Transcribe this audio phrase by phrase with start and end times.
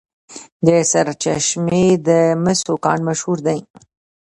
[0.67, 2.09] د سرچشمې د
[2.43, 3.59] مسو کان مشهور دی.